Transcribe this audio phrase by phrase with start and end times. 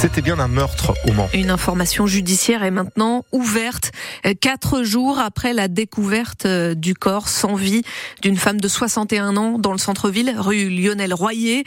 [0.00, 1.28] C'était bien un meurtre au Mans.
[1.34, 3.92] Une information judiciaire est maintenant ouverte
[4.40, 7.82] quatre jours après la découverte du corps sans vie
[8.22, 11.64] d'une femme de 61 ans dans le centre-ville, rue Lionel Royer.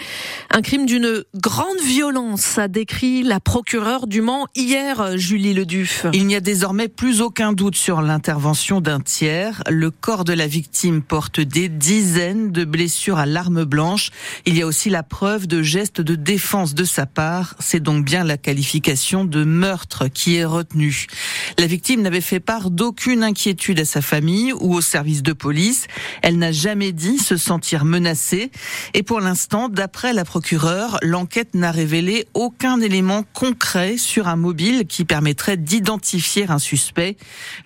[0.50, 6.08] Un crime d'une grande violence, a décrit la procureure du Mans hier, Julie Leduf.
[6.14, 9.62] Il n'y a désormais plus aucun doute sur l'intervention d'un tiers.
[9.70, 14.10] Le corps de la victime porte des dizaines de blessures à l'arme blanche.
[14.48, 17.54] Il y a aussi la preuve de gestes de défense de sa part.
[17.60, 21.08] C'est donc bien la qualification de meurtre qui est retenue.
[21.60, 25.88] La victime n'avait fait part d'aucune inquiétude à sa famille ou au service de police.
[26.22, 28.52] Elle n'a jamais dit se sentir menacée.
[28.94, 34.86] Et pour l'instant, d'après la procureure, l'enquête n'a révélé aucun élément concret sur un mobile
[34.88, 37.18] qui permettrait d'identifier un suspect.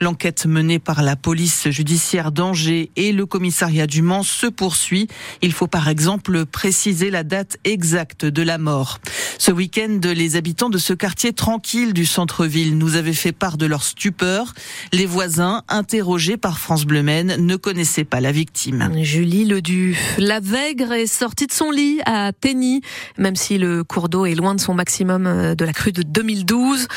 [0.02, 5.08] L'enquête menée par la police judiciaire d'Angers et le commissariat du Mans se poursuit.
[5.42, 9.00] Il faut par exemple préciser la date exacte de la mort.
[9.38, 13.66] Ce week-end, les habitants de ce quartier tranquille du centre-ville nous avaient fait part de
[13.66, 14.53] leur stupeur.
[14.94, 18.92] Les voisins, interrogés par France Bleu Maine, ne connaissaient pas la victime.
[19.02, 22.81] Julie Ledu, la Vègre est sortie de son lit à Tény,
[23.17, 26.03] même si le cours d'eau est loin de son maximum euh, de la crue de
[26.03, 26.88] 2012.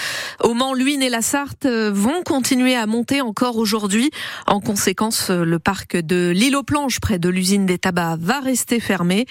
[0.42, 4.11] Au Mans, l'Huine et la Sarthe euh, vont continuer à monter encore aujourd'hui.
[4.47, 8.41] En conséquence, euh, le parc de l'île aux planches près de l'usine des tabacs va
[8.41, 9.27] rester fermé.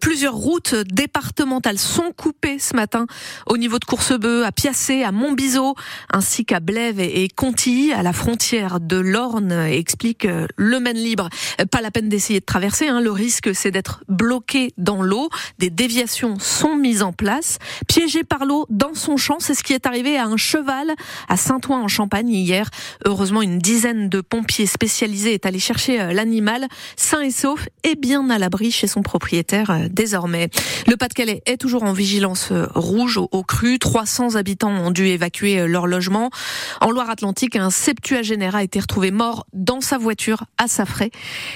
[0.00, 3.06] Plusieurs routes départementales sont coupées ce matin
[3.46, 5.74] au niveau de Coursebeu, à Piacé, à Montbiseau,
[6.12, 11.28] ainsi qu'à Blève et Contilly, à la frontière de l'Orne, explique le Maine Libre.
[11.70, 13.00] Pas la peine d'essayer de traverser, hein.
[13.00, 15.28] le risque c'est d'être bloqué dans l'eau.
[15.58, 17.58] Des déviations sont mises en place.
[17.88, 20.94] Piégé par l'eau dans son champ, c'est ce qui est arrivé à un cheval
[21.28, 22.68] à Saint-Ouen en Champagne hier.
[23.04, 27.94] Heureusement, une dizaine de pompiers spécialisés est allé chercher euh, l'animal sain et sauf et
[27.94, 30.48] bien à l'abri chez son propriétaire euh, désormais.
[30.86, 33.78] Le Pas-de-Calais est toujours en vigilance euh, rouge au, cru.
[33.78, 36.30] 300 habitants ont dû évacuer leur logement.
[36.84, 41.10] En Loire-Atlantique, un septuagénaire a été retrouvé mort dans sa voiture à Safray.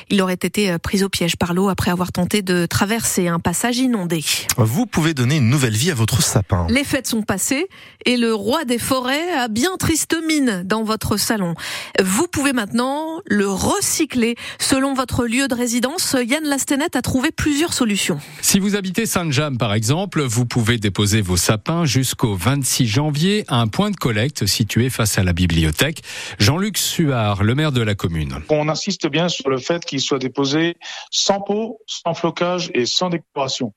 [0.09, 3.77] Il aurait été pris au piège par l'eau après avoir tenté de traverser un passage
[3.77, 4.25] inondé.
[4.57, 6.67] Vous pouvez donner une nouvelle vie à votre sapin.
[6.71, 7.69] Les fêtes sont passées
[8.07, 11.55] et le roi des forêts a bien triste mine dans votre salon.
[12.03, 16.17] Vous pouvez maintenant le recycler selon votre lieu de résidence.
[16.19, 18.19] Yann Lastenet a trouvé plusieurs solutions.
[18.41, 23.57] Si vous habitez Saint-James par exemple, vous pouvez déposer vos sapins jusqu'au 26 janvier à
[23.57, 26.03] un point de collecte situé face à la bibliothèque.
[26.39, 28.41] Jean-Luc Suard, le maire de la commune.
[28.49, 30.77] On insiste bien sur le fait qu'il soit déposé
[31.11, 33.73] sans pot, sans flocage et sans décoration.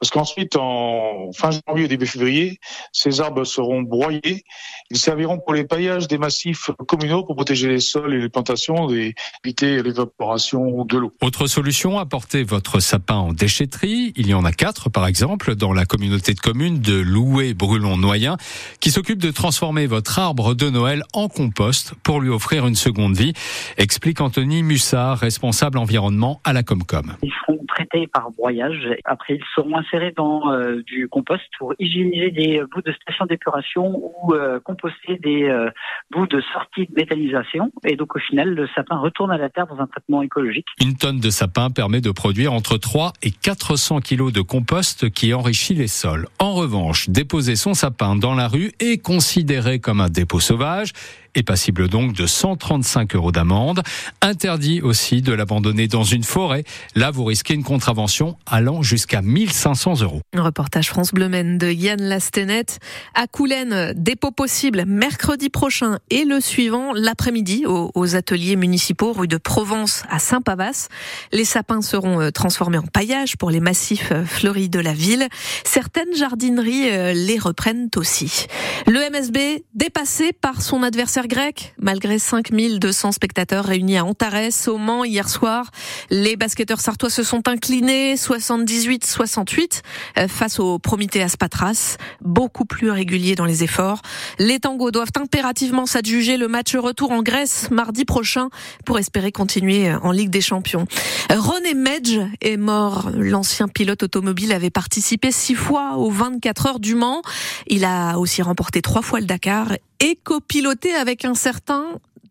[0.00, 2.58] Parce qu'ensuite, en fin janvier, début février,
[2.92, 4.44] ces arbres seront broyés.
[4.90, 8.90] Ils serviront pour les paillages des massifs communaux pour protéger les sols et les plantations
[8.90, 9.14] et
[9.44, 11.12] éviter l'évaporation de l'eau.
[11.22, 14.12] Autre solution, apporter votre sapin en déchetterie.
[14.16, 18.36] Il y en a quatre, par exemple, dans la communauté de communes de Loué-Brulon-Noyen,
[18.80, 23.16] qui s'occupe de transformer votre arbre de Noël en compost pour lui offrir une seconde
[23.16, 23.32] vie,
[23.78, 27.16] explique Anthony Mussard, responsable environnement à la Comcom.
[27.22, 28.86] Ils seront traités par broyage.
[29.06, 34.02] Après, ils seront insérés dans euh, du compost pour hygiéniser des bouts de station d'épuration
[34.02, 35.70] ou euh, composter des euh,
[36.10, 37.72] bouts de sortie de méthanisation.
[37.86, 40.66] Et donc, au final, le sapin retourne à la terre dans un traitement écologique.
[40.82, 45.32] Une tonne de sapin permet de produire entre 3 et 400 kilos de compost qui
[45.32, 46.28] enrichit les sols.
[46.38, 50.92] En revanche, déposer son sapin dans la rue est considéré comme un dépôt sauvage sauvages
[51.36, 53.82] est passible donc de 135 euros d'amende.
[54.22, 56.64] Interdit aussi de l'abandonner dans une forêt.
[56.94, 60.20] Là, vous risquez une contravention allant jusqu'à 1500 euros.
[60.34, 62.66] Un reportage France Bleu Maine de Yann Lastenet.
[63.14, 69.36] À Coulennes, dépôt possible mercredi prochain et le suivant l'après-midi aux, ateliers municipaux rue de
[69.36, 70.88] Provence à Saint-Pavas.
[71.32, 75.28] Les sapins seront euh, transformés en paillage pour les massifs euh, fleuris de la ville.
[75.64, 78.46] Certaines jardineries euh, les reprennent aussi.
[78.86, 81.74] Le MSB dépassé par son adversaire grec.
[81.78, 85.70] Malgré 5200 spectateurs réunis à Antares, au Mans, hier soir,
[86.10, 89.82] les basketteurs sartois se sont inclinés 78-68
[90.18, 94.02] euh, face au Prométhéas Patras, beaucoup plus régulier dans les efforts.
[94.38, 98.48] Les tangos doivent impérativement s'adjuger le match retour en Grèce mardi prochain
[98.84, 100.86] pour espérer continuer en Ligue des Champions.
[101.30, 103.10] René Medj est mort.
[103.14, 107.22] L'ancien pilote automobile avait participé six fois aux 24 heures du Mans.
[107.66, 111.84] Il a aussi remporté trois fois le Dakar et copiloté avec un certain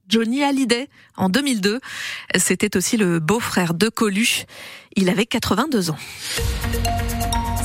[0.09, 1.79] Johnny Hallyday en 2002.
[2.37, 4.45] C'était aussi le beau-frère de Coluche.
[4.95, 5.97] Il avait 82 ans.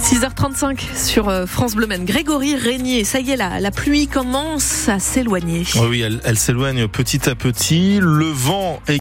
[0.00, 2.04] 6h35 sur euh, France Bleu Maine.
[2.04, 5.64] Grégory Régnier, ça y est là, la pluie commence à s'éloigner.
[5.76, 7.98] Oui, elle, elle s'éloigne petit à petit.
[8.00, 8.98] Le vent est